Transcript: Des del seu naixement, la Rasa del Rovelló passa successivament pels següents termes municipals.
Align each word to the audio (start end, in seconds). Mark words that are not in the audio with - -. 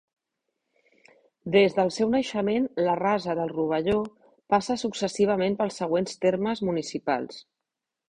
Des 1.55 1.75
del 1.79 1.91
seu 1.97 2.09
naixement, 2.15 2.65
la 2.87 2.97
Rasa 3.01 3.37
del 3.41 3.53
Rovelló 3.53 4.01
passa 4.55 4.81
successivament 4.87 5.63
pels 5.63 5.83
següents 5.85 6.21
termes 6.27 6.69
municipals. 6.73 7.43